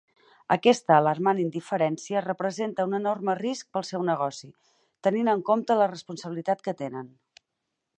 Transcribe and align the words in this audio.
Aquesta 0.53 0.95
alarmant 1.01 1.41
indiferència 1.43 2.23
representa 2.25 2.87
un 2.89 2.99
enorme 3.01 3.37
risc 3.43 3.71
per 3.77 3.83
al 3.83 3.89
seu 3.93 4.09
negoci, 4.11 4.53
tenint 5.09 5.31
en 5.37 5.49
compte 5.53 5.83
la 5.83 5.91
responsabilitat 5.97 6.69
que 6.71 6.81
tenen. 6.85 7.19